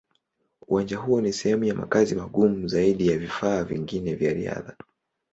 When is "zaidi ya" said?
2.67-3.17